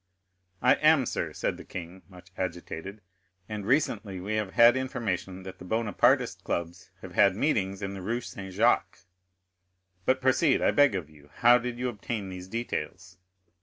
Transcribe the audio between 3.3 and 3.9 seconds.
"and